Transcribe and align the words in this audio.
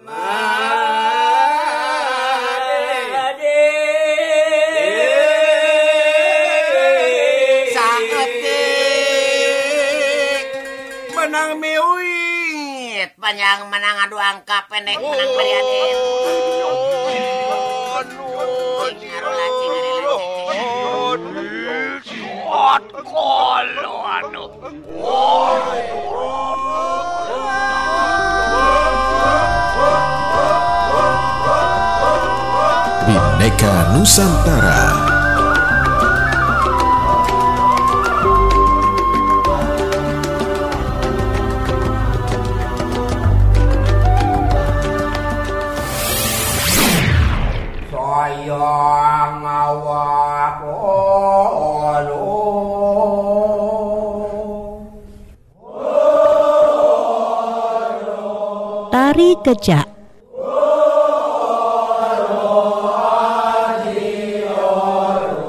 menang 0.00 0.16
miwit 11.60 13.12
panjang 13.20 13.68
menang 13.68 14.08
adu 14.08 14.16
angka 14.16 14.64
pendek 14.72 14.96
menang 14.96 15.28
pariaden 15.36 15.96
Bineka 33.06 33.96
Nusantara. 33.96 34.82
Sayang 47.90 49.42
awak 49.44 50.60
ulu 50.64 52.28
Tari 58.90 59.30
Kecak 59.40 59.99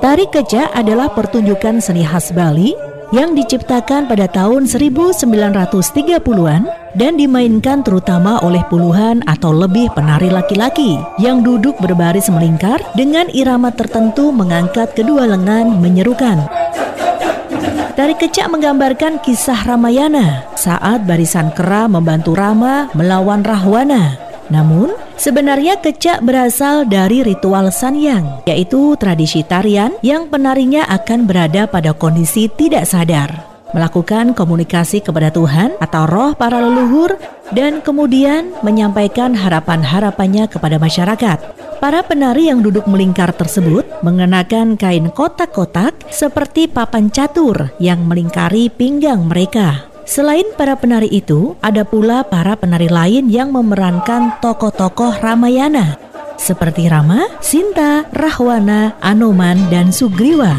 Tari 0.01 0.25
Kecak 0.33 0.73
adalah 0.73 1.13
pertunjukan 1.13 1.77
seni 1.77 2.01
khas 2.01 2.33
Bali 2.33 2.73
yang 3.13 3.37
diciptakan 3.37 4.09
pada 4.09 4.25
tahun 4.25 4.65
1930-an 4.65 6.61
dan 6.97 7.11
dimainkan 7.21 7.85
terutama 7.85 8.41
oleh 8.41 8.65
puluhan 8.65 9.21
atau 9.29 9.53
lebih 9.53 9.93
penari 9.93 10.33
laki-laki 10.33 10.97
yang 11.21 11.45
duduk 11.45 11.77
berbaris 11.77 12.33
melingkar 12.33 12.81
dengan 12.97 13.29
irama 13.29 13.69
tertentu 13.69 14.33
mengangkat 14.33 14.89
kedua 14.97 15.29
lengan 15.29 15.77
menyerukan. 15.77 16.49
Tari 17.93 18.17
kecak 18.17 18.49
menggambarkan 18.49 19.21
kisah 19.21 19.69
Ramayana 19.69 20.49
saat 20.57 21.05
barisan 21.05 21.53
kera 21.53 21.85
membantu 21.85 22.33
Rama 22.33 22.89
melawan 22.97 23.45
Rahwana. 23.45 24.30
Namun, 24.51 24.91
sebenarnya 25.15 25.79
kecak 25.79 26.19
berasal 26.21 26.83
dari 26.83 27.23
ritual 27.23 27.71
sanyang, 27.71 28.43
yaitu 28.43 28.99
tradisi 28.99 29.47
tarian 29.47 29.95
yang 30.03 30.27
penarinya 30.27 30.83
akan 30.91 31.23
berada 31.23 31.65
pada 31.71 31.95
kondisi 31.95 32.51
tidak 32.51 32.83
sadar 32.83 33.51
melakukan 33.71 34.35
komunikasi 34.35 34.99
kepada 34.99 35.31
Tuhan 35.31 35.79
atau 35.79 36.03
roh 36.03 36.31
para 36.35 36.59
leluhur, 36.59 37.15
dan 37.51 37.83
kemudian 37.83 38.51
menyampaikan 38.63 39.35
harapan-harapannya 39.35 40.47
kepada 40.47 40.79
masyarakat. 40.79 41.39
Para 41.81 42.05
penari 42.05 42.53
yang 42.53 42.61
duduk 42.61 42.85
melingkar 42.85 43.33
tersebut 43.33 43.83
mengenakan 44.05 44.77
kain 44.77 45.09
kotak-kotak 45.09 45.97
seperti 46.13 46.69
papan 46.69 47.09
catur 47.09 47.73
yang 47.81 48.05
melingkari 48.05 48.69
pinggang 48.69 49.25
mereka. 49.25 49.90
Selain 50.05 50.43
para 50.57 50.75
penari 50.75 51.07
itu, 51.07 51.55
ada 51.61 51.85
pula 51.87 52.25
para 52.25 52.57
penari 52.57 52.91
lain 52.91 53.31
yang 53.31 53.53
memerankan 53.55 54.37
tokoh-tokoh 54.43 55.21
Ramayana 55.21 56.11
seperti 56.41 56.89
Rama, 56.89 57.29
Sinta, 57.37 58.09
Rahwana, 58.17 58.97
Anoman, 58.97 59.69
dan 59.69 59.93
Sugriwa. 59.93 60.57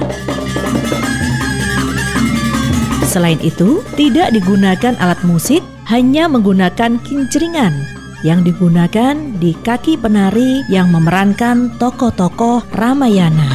Selain 3.02 3.36
itu, 3.42 3.82
tidak 3.98 4.32
digunakan 4.32 4.96
alat 5.02 5.20
musik, 5.26 5.60
hanya 5.90 6.30
menggunakan 6.30 6.96
kincringan 7.02 7.74
yang 8.22 8.46
digunakan 8.46 9.18
di 9.42 9.52
kaki 9.52 9.98
penari 9.98 10.62
yang 10.70 10.88
memerankan 10.88 11.74
tokoh-tokoh 11.76 12.64
Ramayana. 12.72 13.51